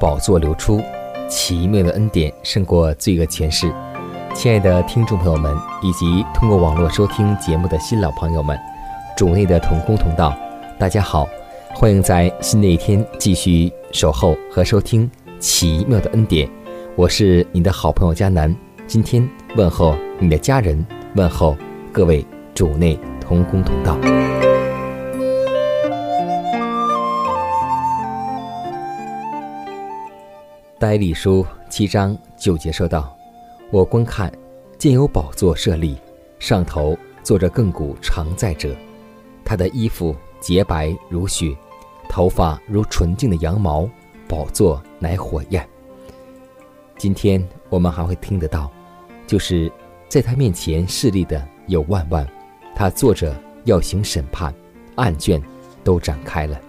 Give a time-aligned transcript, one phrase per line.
[0.00, 0.80] 宝座流出，
[1.28, 3.72] 奇妙的恩典胜过罪恶权势。
[4.34, 8.58] 亲爱的听众朋友们，以及通过网络收听节目的新老朋友们，
[9.16, 10.36] 主内的同工同道，
[10.78, 11.26] 大家好，
[11.74, 16.48] 欢迎在新的一天继续守候和收听奇妙的恩典。
[16.96, 18.54] 我是你的好朋友佳南，
[18.86, 21.56] 今天问候你的家人，问候
[21.92, 23.96] 各位主内同工同道。
[30.78, 33.16] 呆礼书七章九节说道
[33.72, 34.30] ：“我观看，
[34.76, 35.96] 见有宝座设立，
[36.38, 38.76] 上头坐着亘古常在者。
[39.42, 41.56] 他的衣服洁白如雪，
[42.10, 43.88] 头发如纯净的羊毛，
[44.28, 45.66] 宝座乃火焰。
[46.98, 48.70] 今天我们还会听得到，
[49.26, 49.72] 就是
[50.10, 52.28] 在他面前势立的有万万，
[52.74, 53.34] 他坐着
[53.64, 54.54] 要行审判，
[54.96, 55.42] 案卷
[55.82, 56.60] 都展开了。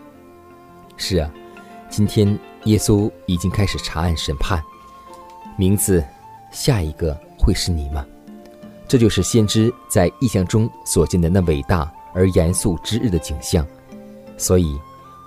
[0.96, 1.30] 是啊，
[1.90, 4.62] 今天。”耶稣已经开始查案审判，
[5.58, 6.04] 名字，
[6.52, 8.06] 下一个会是你吗？
[8.90, 13.66] 这就是先知在意象中所见的那伟大而严肃之日的景象。
[14.38, 14.78] 所以，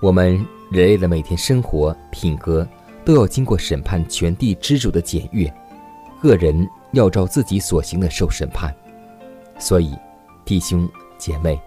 [0.03, 0.35] 我们
[0.71, 2.67] 人类的每天生活品格
[3.05, 5.53] 都要经过审判全地之主的检阅，
[6.21, 8.75] 个人要照自己所行的受审判。
[9.59, 9.95] 所以，
[10.45, 10.87] 弟兄
[11.19, 11.59] 姐妹，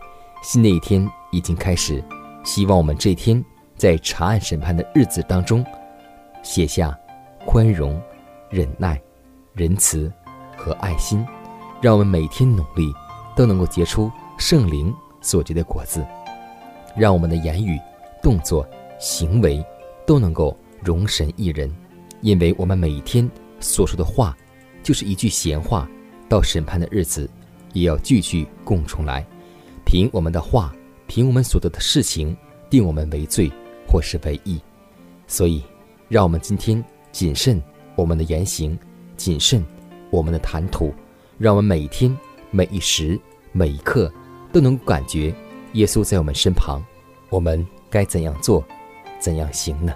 [0.43, 2.03] 新的一天已经开始，
[2.45, 3.43] 希望我们这天。
[3.83, 5.61] 在查案审判的日子当中，
[6.41, 6.97] 写下
[7.45, 8.01] 宽容、
[8.49, 8.97] 忍耐、
[9.53, 10.09] 仁慈
[10.55, 11.21] 和爱心，
[11.81, 12.93] 让我们每天努力
[13.35, 16.01] 都能够结出圣灵所结的果子，
[16.95, 17.77] 让我们的言语、
[18.21, 18.65] 动作、
[19.01, 19.61] 行为
[20.07, 21.69] 都能够容神一人，
[22.21, 23.29] 因为我们每一天
[23.59, 24.33] 所说的话，
[24.81, 25.85] 就是一句闲话，
[26.29, 27.29] 到审判的日子，
[27.73, 29.25] 也要句句供出来，
[29.85, 30.73] 凭我们的话，
[31.05, 32.33] 凭我们所得的事情，
[32.69, 33.51] 定我们为罪。
[33.93, 34.59] 或是为义，
[35.27, 35.61] 所以，
[36.09, 37.61] 让我们今天谨慎
[37.95, 38.75] 我们的言行，
[39.15, 39.63] 谨慎
[40.09, 40.91] 我们的谈吐，
[41.37, 42.17] 让我们每一天、
[42.49, 43.19] 每一时、
[43.51, 44.11] 每一刻
[44.51, 45.31] 都能感觉
[45.73, 46.83] 耶稣在我们身旁。
[47.29, 48.65] 我们该怎样做，
[49.19, 49.93] 怎样行呢？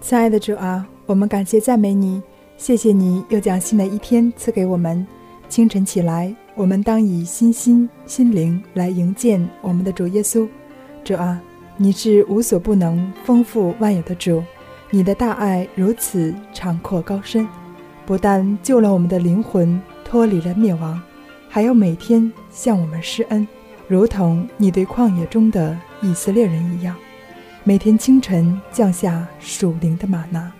[0.00, 2.20] 亲爱的主啊，我们感谢赞美你，
[2.56, 5.06] 谢谢你又将新的一天赐给我们。
[5.48, 10.48] 清晨起来，我们当以心心、心灵来迎接我们的主耶稣。
[11.06, 11.40] 主啊，
[11.76, 14.42] 你是无所不能、丰富万有的主，
[14.90, 17.46] 你的大爱如此长阔高深，
[18.04, 21.00] 不但救了我们的灵魂脱离了灭亡，
[21.48, 23.46] 还要每天向我们施恩，
[23.86, 26.96] 如同你对旷野中的以色列人一样，
[27.62, 30.52] 每天清晨降下属灵的玛纳，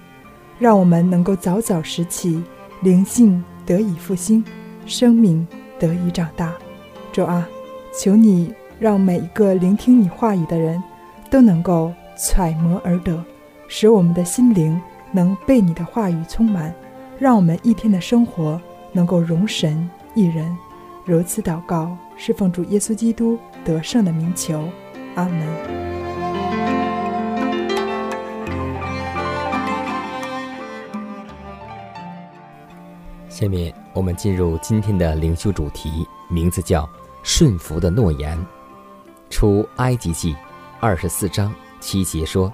[0.61, 2.41] 让我们能够早早拾起，
[2.83, 4.45] 灵性得以复兴，
[4.87, 5.45] 生命
[5.77, 6.55] 得以长大。
[7.13, 7.49] 主啊，
[7.93, 8.55] 求你。
[8.79, 10.83] 让每一个聆听你话语的人，
[11.31, 13.23] 都能够揣摩而得，
[13.69, 14.81] 使我们的心灵
[15.13, 16.75] 能被你的话语充满，
[17.19, 18.61] 让我们一天的生活
[18.93, 20.57] 能够容神一人。
[21.05, 24.69] 如此祷告，是奉主耶稣基督得胜的名求，
[25.15, 25.41] 阿门。
[33.29, 36.89] 下面我们进入今天的灵修主题，名字叫
[37.23, 38.37] “顺服的诺言”。
[39.31, 40.35] 出埃及记
[40.81, 42.53] 二十四章七节说：“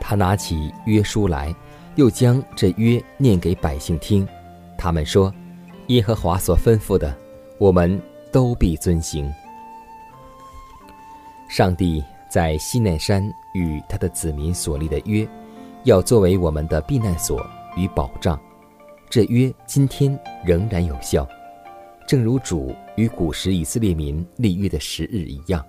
[0.00, 1.54] 他拿起约书来，
[1.96, 4.26] 又将这约念给百姓听。
[4.76, 5.32] 他们说：
[5.86, 7.16] 耶和华所吩咐的，
[7.58, 8.00] 我们
[8.32, 9.32] 都必遵行。”
[11.48, 13.22] 上帝在西奈山
[13.54, 15.26] 与他的子民所立的约，
[15.84, 17.44] 要作为我们的避难所
[17.76, 18.38] 与保障。
[19.08, 21.26] 这约今天仍然有效，
[22.06, 25.64] 正如主与古时以色列民立约的时日一样。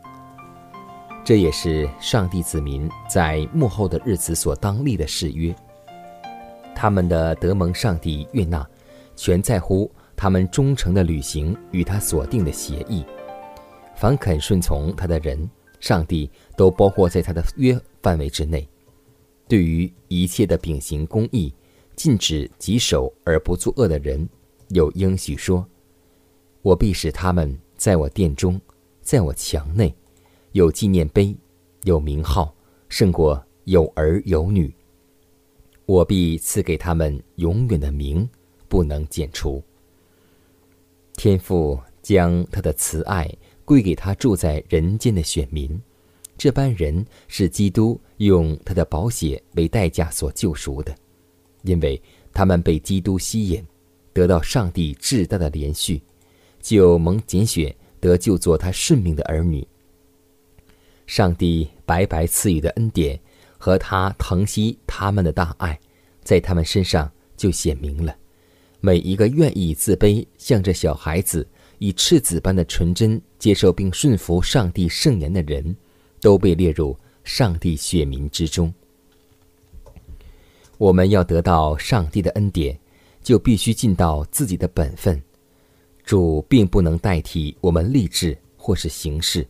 [1.24, 5.56] 这也是上帝子民在幕后的日子所当立的誓约。
[6.76, 8.68] 他们的德蒙上帝悦纳，
[9.16, 13.06] 全在乎他们忠诚的履行与他所定的协议。
[13.96, 15.50] 凡肯顺从他的人，
[15.80, 18.68] 上帝都包括在他的约范围之内。
[19.48, 21.54] 对于一切的秉行公义。
[21.94, 24.28] 禁止己手而不作恶的人，
[24.70, 25.64] 有应许说
[26.62, 28.60] ：“我必使他们在我殿中，
[29.02, 29.94] 在我墙内，
[30.52, 31.36] 有纪念碑，
[31.84, 32.54] 有名号，
[32.88, 34.74] 胜过有儿有女。
[35.86, 38.28] 我必赐给他们永远的名，
[38.68, 39.62] 不能剪除。
[41.16, 43.30] 天父将他的慈爱
[43.66, 45.82] 归给他住在人间的选民，
[46.38, 50.96] 这般人是基督用他的宝血为代价所救赎的。”
[51.64, 52.02] 因为
[52.34, 53.64] 他们被基督吸引，
[54.14, 56.02] 得到上帝至大的连续，
[56.62, 59.68] 就蒙拣选得救做他顺命的儿女。
[61.08, 63.20] 上帝白白赐予的恩典
[63.58, 65.78] 和他疼惜他们的大爱，
[66.24, 68.16] 在他们身上就显明了。
[68.80, 71.48] 每一个愿意自卑，向着小孩子
[71.80, 75.76] 以赤子般的纯真接受并顺服上帝圣言的人，
[76.20, 78.74] 都被列入上帝选民之中。
[80.78, 82.80] 我们要得到上帝的恩典，
[83.22, 85.22] 就必须尽到自己的本分。
[86.12, 89.48] 主并不能代替我们立志或是行事，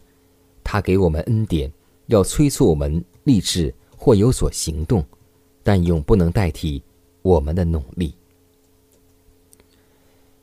[0.63, 1.71] 他给我们恩典，
[2.05, 5.03] 要催促我们立志或有所行动，
[5.63, 6.79] 但永不能代替
[7.23, 8.13] 我们的努力。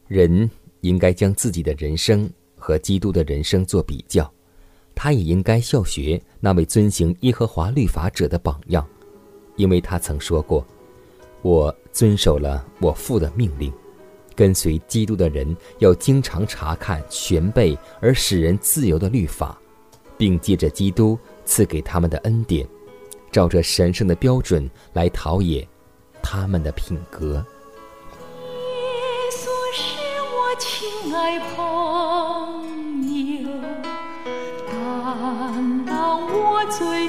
[0.09, 0.51] 人
[0.81, 4.29] 应该将自己的人生和基督的人生做比较，
[4.97, 8.85] 他也应该效学那位遵行耶和华律法者的榜样，
[9.55, 10.67] 因为他曾说过。
[11.43, 13.73] 我遵守了我父的命令，
[14.39, 19.59] 跟随基督的人要经常查看全备而使人自由的律法，
[20.17, 22.65] 并借着基督赐给他们的恩典，
[23.33, 25.67] 照着神圣的标准来陶冶
[26.23, 27.45] 他们的品格。
[28.23, 28.85] 耶
[29.33, 31.57] 稣是我亲爱朋
[33.43, 33.51] 友，
[34.71, 37.09] 担当我罪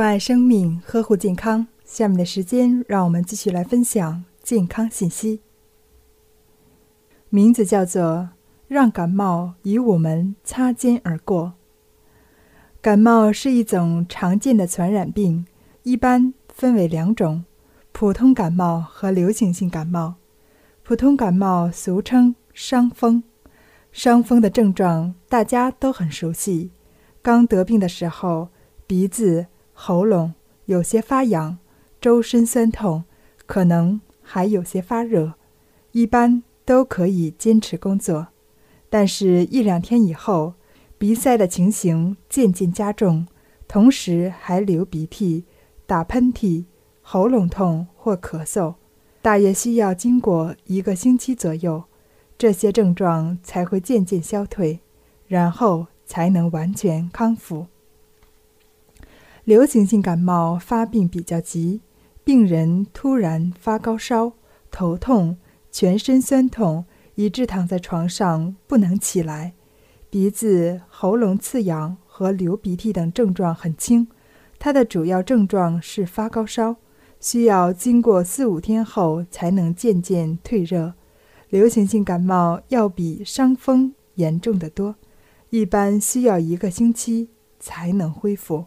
[0.00, 1.66] 关爱生命，呵护健康。
[1.84, 5.42] 下面的时间，让我们继续来分享健康信息。
[7.28, 8.30] 名字叫做
[8.66, 11.52] “让感冒与我们擦肩而过”。
[12.80, 15.44] 感冒是一种常见的传染病，
[15.82, 17.44] 一般分为两种：
[17.92, 20.14] 普通感冒和流行性感冒。
[20.82, 23.22] 普通感冒俗称伤风，
[23.92, 26.70] 伤风的症状大家都很熟悉。
[27.20, 28.48] 刚得病的时候，
[28.86, 29.48] 鼻子。
[29.82, 30.34] 喉咙
[30.66, 31.56] 有些发痒，
[32.02, 33.04] 周身酸痛，
[33.46, 35.32] 可能还有些发热，
[35.92, 38.26] 一般都可以坚持工作。
[38.90, 40.52] 但是，一两天以后，
[40.98, 43.26] 鼻塞的情形渐渐加重，
[43.66, 45.46] 同时还流鼻涕、
[45.86, 46.66] 打喷嚏、
[47.00, 48.74] 喉咙痛或咳嗽，
[49.22, 51.84] 大约需要经过一个星期左右，
[52.36, 54.80] 这些症状才会渐渐消退，
[55.26, 57.68] 然后才能完全康复。
[59.50, 61.80] 流行性感冒发病比较急，
[62.22, 64.34] 病人突然发高烧、
[64.70, 65.36] 头痛、
[65.72, 66.84] 全身酸痛，
[67.16, 69.50] 以致躺在床上不能起来；
[70.08, 74.06] 鼻子、喉咙刺痒和流鼻涕等症状很轻。
[74.60, 76.76] 它的主要症状是发高烧，
[77.18, 80.94] 需要经过四五天后才能渐渐退热。
[81.48, 84.94] 流行性感冒要比伤风严重的多，
[85.48, 88.66] 一般需要一个星期才能恢复。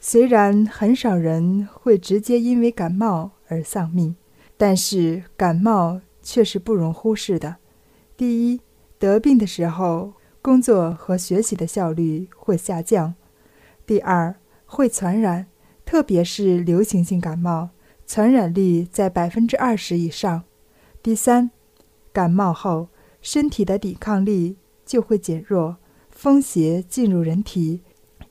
[0.00, 4.14] 虽然很少人会直接因为感冒而丧命，
[4.56, 7.56] 但是感冒却是不容忽视的。
[8.16, 8.60] 第一，
[8.98, 13.14] 得病的时候，工作和学习的效率会下降；
[13.86, 14.36] 第二，
[14.66, 15.46] 会传染，
[15.84, 17.70] 特别是流行性感冒，
[18.06, 20.42] 传染率在百分之二十以上；
[21.02, 21.50] 第三，
[22.12, 22.88] 感冒后
[23.20, 25.78] 身体的抵抗力就会减弱，
[26.08, 27.82] 风邪进入人体。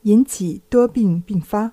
[0.08, 1.72] 引起多病并发，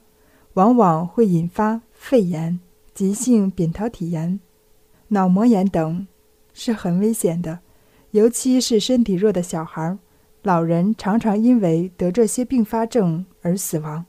[0.55, 2.59] 往往会引发肺炎、
[2.93, 4.41] 急性扁桃体炎、
[5.07, 6.05] 脑膜炎等，
[6.53, 7.59] 是很危险的。
[8.11, 9.97] 尤其是身体弱的小孩、
[10.43, 14.05] 老人，常常因为得这些并发症而死亡。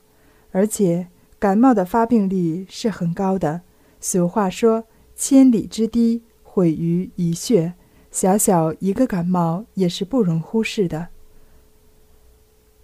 [0.50, 1.06] 而且
[1.38, 3.61] 感冒的发病率是很高的。
[4.00, 7.75] 俗话说：“千里之堤，毁于一穴。”
[8.11, 11.09] 小小一个感冒也是不容忽视的。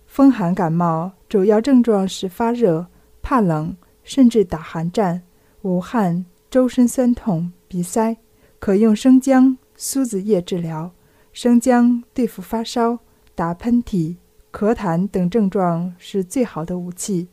[0.07, 2.89] 风寒感冒主要症状是发热、
[3.23, 3.75] 怕冷，
[4.05, 5.23] 甚至打寒战、
[5.63, 8.19] 无汗、周身酸痛、鼻塞，
[8.59, 10.93] 可用生姜、苏子叶治疗。
[11.33, 12.99] 生姜对付发烧、
[13.35, 14.17] 打喷嚏、
[14.53, 17.29] 咳痰等症状是最好的武器，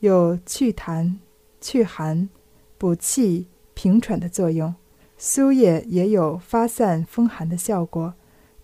[0.00, 1.14] 有祛痰、
[1.62, 2.28] 祛寒、
[2.76, 4.74] 补气、平喘的作用。
[5.16, 8.12] 苏叶也有发散风寒的效果，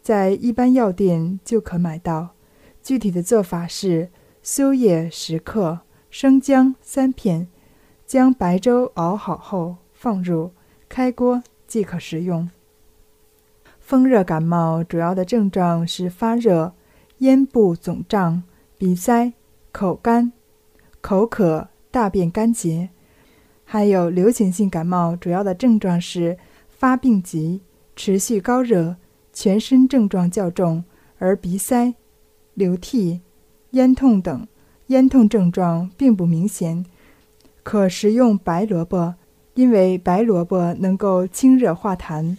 [0.02, 2.34] 在一般药店就可买到。
[2.82, 4.10] 具体的做法是：
[4.48, 7.48] 苏叶十克，生姜三片，
[8.06, 10.52] 将白粥熬好后放入，
[10.88, 12.48] 开锅即可食用。
[13.80, 16.72] 风热感冒主要的症状是发热、
[17.18, 18.44] 咽部肿胀、
[18.78, 19.32] 鼻塞、
[19.72, 20.32] 口干、
[21.00, 22.90] 口渴、大便干结；
[23.64, 26.38] 还有流行性感冒主要的症状是
[26.68, 27.62] 发病急、
[27.96, 28.94] 持续高热、
[29.32, 30.84] 全身症状较重，
[31.18, 31.94] 而鼻塞。
[32.54, 33.20] 流涕、
[33.76, 34.48] 咽痛等，
[34.86, 36.86] 咽痛症状并不明显，
[37.62, 39.14] 可食用白萝卜，
[39.52, 42.38] 因为白萝卜能够清热化痰。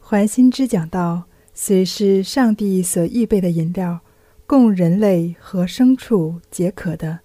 [0.00, 1.22] 怀心之讲到，
[1.54, 4.00] 水是上帝所预备的饮料，
[4.48, 7.20] 供人类和牲畜解渴的。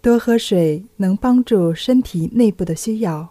[0.00, 3.28] 多喝水能帮助身体内部的需要，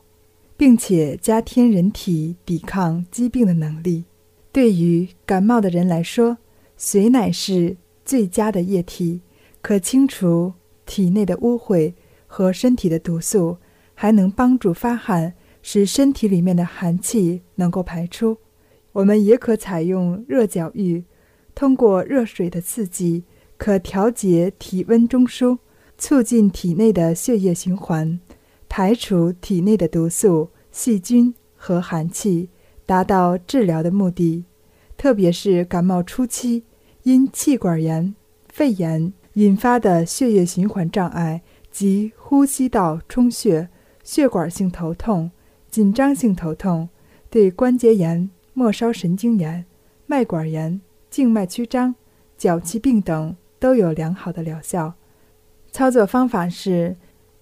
[0.55, 4.03] 并且加添人体抵抗疾病的能力。
[4.51, 6.37] 对于感冒的人来说，
[6.77, 9.21] 水乃是最佳的液体，
[9.62, 10.53] 可清除
[10.85, 11.93] 体内的污秽
[12.27, 13.57] 和身体的毒素，
[13.95, 15.33] 还能帮助发汗，
[15.63, 18.38] 使身体里面的寒气能够排出。
[18.91, 21.03] 我们也可采用热脚浴，
[21.53, 23.24] 通过热水的刺激，
[23.57, 25.57] 可调节体温中枢，
[25.97, 28.19] 促进体内的血液循环，
[28.69, 32.50] 排除体内的毒素、细菌和寒气，
[32.85, 34.45] 达到治疗的目的。
[34.97, 36.63] 特别是感冒初期，
[37.05, 38.15] 因气管炎、
[38.50, 43.69] 肺炎引发的血液循环障碍及呼吸道充血、
[44.03, 45.29] 血管性头痛、
[45.69, 46.89] 紧张性头痛，
[47.29, 49.63] 对关节炎、末梢神经炎、
[50.07, 50.81] 脉管炎、
[51.12, 51.93] 静脉曲张、
[52.39, 54.95] 脚气病等都有良好的疗效。
[55.71, 56.95] 操作方法是：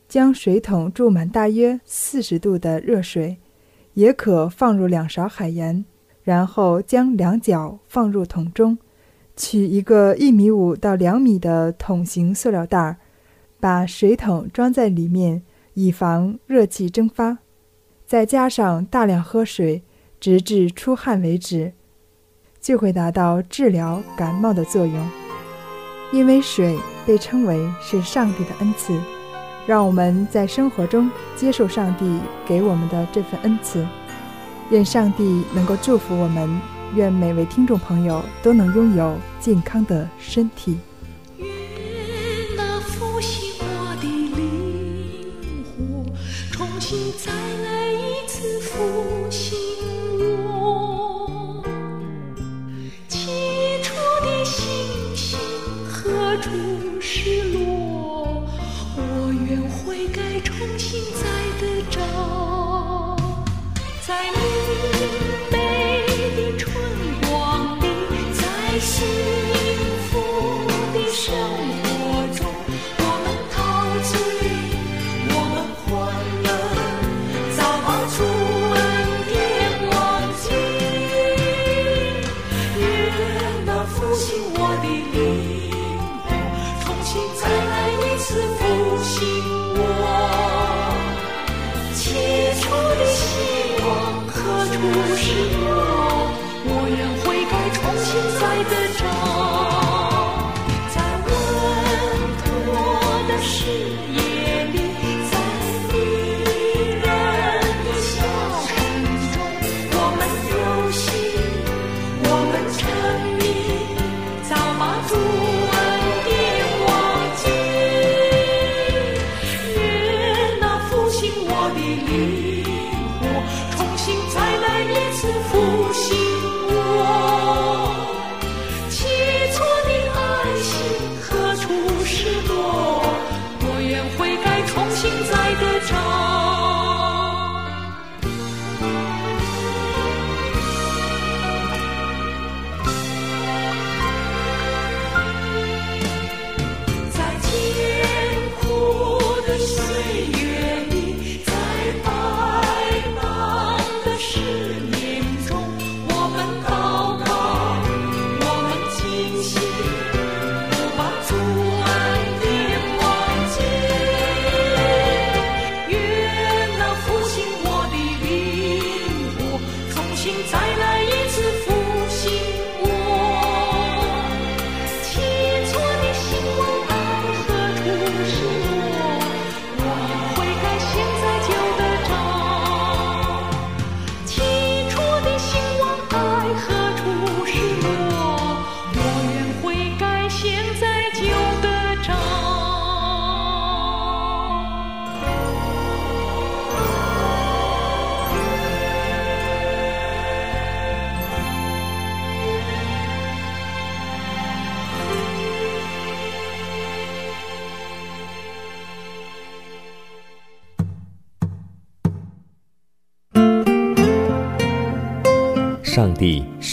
[0.10, 3.38] 将水桶注满大约四十度的热水，
[3.94, 5.86] 也可放入两勺海盐。
[6.22, 8.78] 然后将两脚放入桶中，
[9.36, 12.98] 取一个一米五到两米的桶形塑料袋儿，
[13.60, 15.42] 把水桶装在里面，
[15.74, 17.40] 以防热气蒸发，
[18.06, 19.84] 再加上大量喝水，
[20.20, 21.74] 直至出汗为止，
[22.62, 25.10] 就会达到治疗感冒的作用。
[26.12, 28.94] 因为水被称为是上帝的恩赐，
[29.66, 33.84] 让我们在生活中接受上帝给我们的这份恩赐。
[34.70, 36.62] 愿上帝能够祝福我们，
[36.96, 40.78] 愿每位听众朋友都能拥有健康的身体。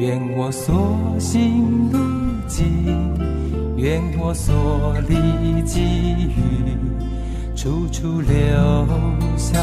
[0.00, 1.98] 愿我所行路
[2.48, 2.64] 径，
[3.76, 5.14] 愿我所立
[5.66, 5.78] 给
[6.24, 8.32] 予，处处留
[9.36, 9.60] 下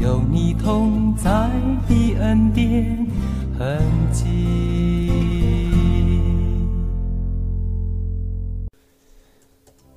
[0.00, 1.30] 有你同在
[1.88, 3.06] 的恩典
[3.56, 5.08] 痕迹。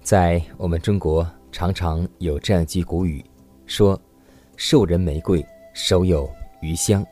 [0.03, 3.25] 在我们中国，常常有这样一句古语，
[3.65, 3.99] 说
[4.55, 6.29] “授人玫瑰，手有
[6.61, 7.03] 余香”，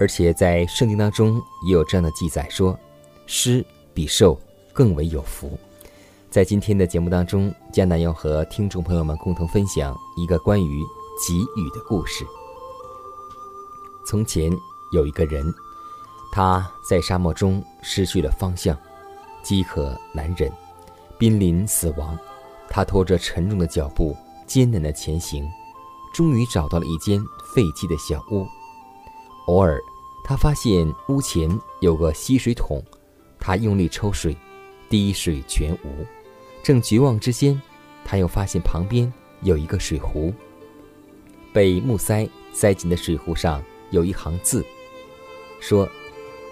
[0.00, 2.76] 而且在圣经当中也有这样的记载说，
[3.26, 4.40] 施比受
[4.72, 5.58] 更为有福。
[6.30, 10.82] 在今天的节目当中，江南要和听众朋友们共同分享一个关于
[11.28, 12.24] 给予的故事。
[14.06, 14.50] 从前
[14.92, 15.44] 有一个人，
[16.32, 18.74] 他在沙漠中失去了方向，
[19.42, 20.50] 饥渴难忍，
[21.18, 22.18] 濒临死亡。
[22.70, 25.46] 他拖着沉重的脚步，艰难的前行，
[26.14, 27.20] 终于找到了一间
[27.54, 28.46] 废弃的小屋。
[29.46, 29.82] 偶尔，
[30.24, 32.82] 他发现屋前有个吸水桶，
[33.38, 34.36] 他用力抽水，
[34.88, 36.06] 滴水全无。
[36.62, 37.60] 正绝望之间，
[38.04, 40.32] 他又发现旁边有一个水壶，
[41.52, 44.64] 被木塞塞进的水壶上有一行字，
[45.58, 45.88] 说：“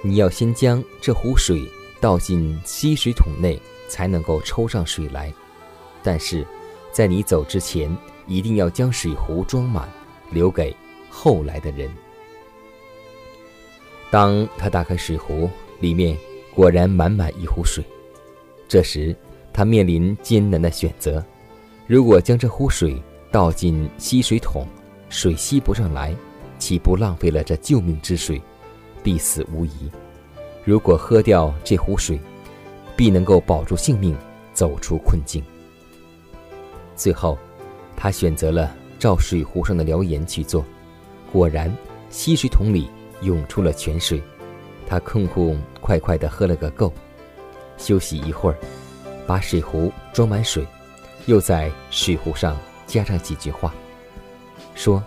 [0.03, 5.33] 你要先将这壶水倒进吸水桶内，才能够抽上水来。
[6.03, 6.45] 但是，
[6.91, 7.95] 在你走之前，
[8.27, 9.89] 一定要将水壶装满，
[10.31, 10.75] 留给
[11.09, 11.89] 后来的人。”
[14.11, 15.49] 当他打开水壶，
[15.81, 16.17] 里面
[16.55, 17.85] 果然满满一壶水。
[18.67, 19.15] 这时，
[19.53, 21.25] 他面临艰难的选择：
[21.87, 24.67] 如果将这壶水倒进吸水桶，
[25.09, 26.15] 水吸不上来，
[26.59, 28.41] 岂不浪费了这救命之水，
[29.03, 29.91] 必死无疑；
[30.65, 32.19] 如果喝掉这壶水，
[32.97, 34.17] 必能够保住性命，
[34.53, 35.43] 走出困境。
[36.97, 37.39] 最后，
[37.97, 40.65] 他选择了照水壶上的谣言去做，
[41.33, 41.75] 果然，
[42.11, 42.89] 吸水桶里
[43.23, 44.23] 涌出了泉水。
[44.87, 46.93] 他痛痛快快地喝了个够，
[47.77, 48.57] 休息一会儿。
[49.27, 50.67] 把水壶装满水，
[51.27, 53.75] 又在水壶上加上几句话，
[54.75, 55.05] 说：“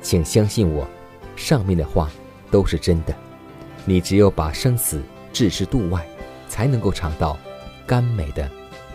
[0.00, 0.86] 请相信我，
[1.34, 2.08] 上面的话
[2.48, 3.12] 都是真的。
[3.84, 6.06] 你只有把生死置之度外，
[6.48, 7.36] 才能够尝到
[7.84, 8.48] 甘美的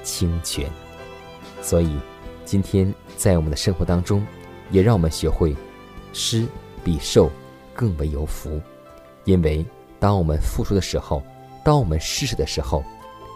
[0.04, 0.70] 清泉。
[1.62, 2.00] 所以，
[2.46, 4.26] 今天在我们的生活当中，
[4.72, 5.54] 也让我们学会
[6.14, 6.48] 施
[6.82, 7.30] 比受
[7.76, 8.60] 更为有福，
[9.26, 9.64] 因为
[10.00, 11.22] 当我们付出的时候，
[11.64, 12.84] 当我们施舍的时候。”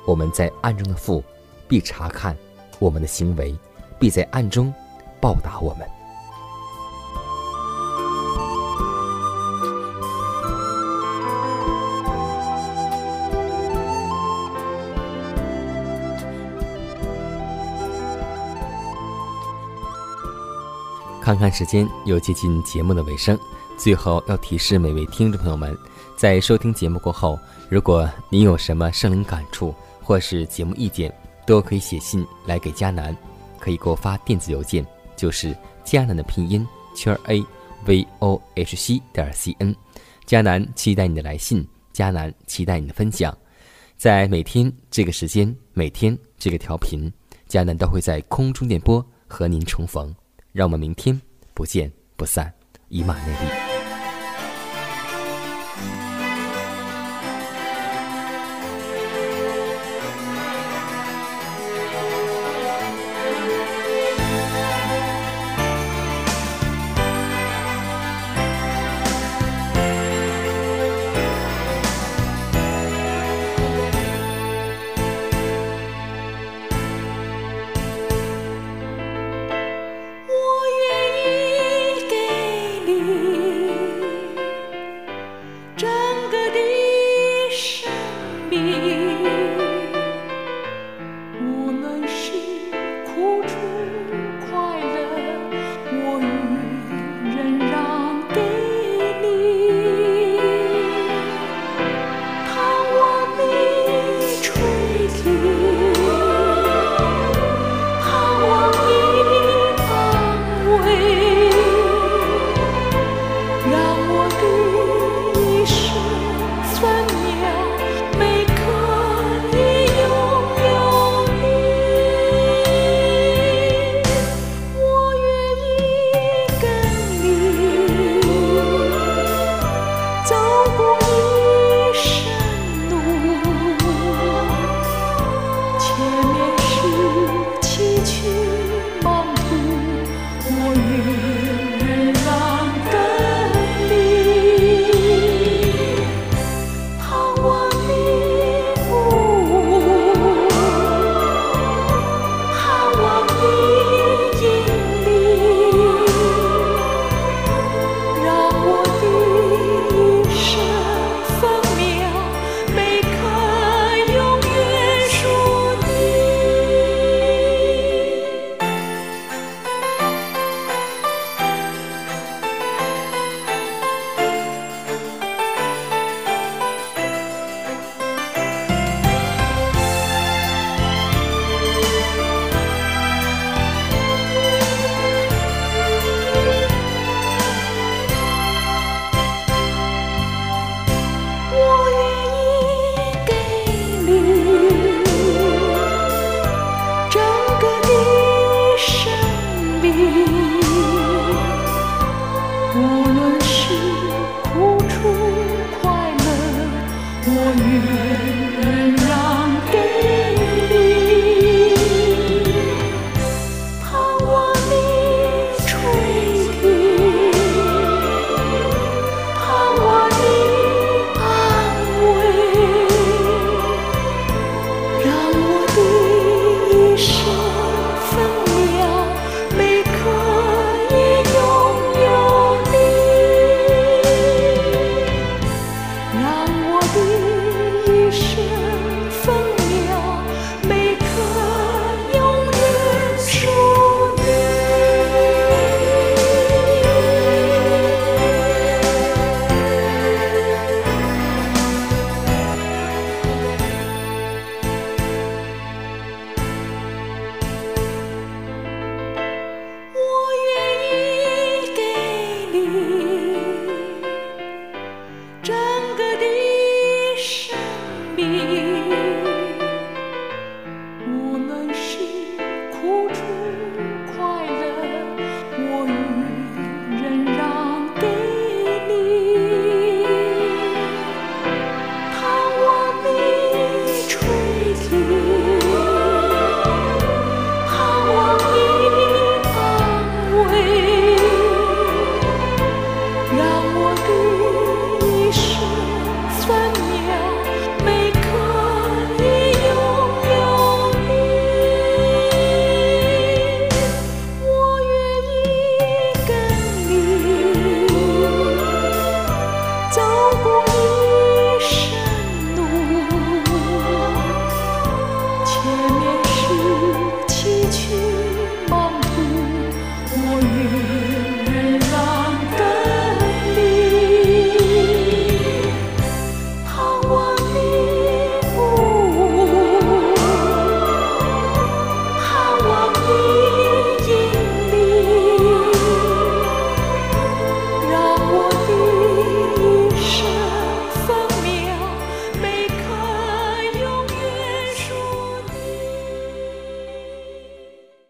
[0.08, 1.24] 我们在暗中的父，
[1.68, 2.36] 必查看
[2.80, 3.56] 我们的行为，
[4.00, 4.74] 必在暗中
[5.22, 5.88] 报答我们。
[21.22, 23.38] 看看时间，又接近节目的尾声，
[23.80, 25.76] 最后要提示每位听众朋友们，
[26.18, 27.40] 在收听节目过后，
[27.70, 31.12] 如果您有什么圣灵感触，或是节目意见，
[31.48, 33.16] 都可以写信来给迦南，
[33.58, 37.42] 可以给我发电子邮件，就是佳南的拼音圈 a
[37.86, 39.74] v o h c 点 c n。
[40.26, 43.36] 佳南期待你的来信，佳南期待你的分享。
[43.96, 47.12] 在每天这个时间，每天这个调频，
[47.48, 50.14] 佳南都会在空中电波和您重逢。
[50.52, 51.20] 让我们明天
[51.54, 52.54] 不见不散，
[52.90, 53.69] 以马内利。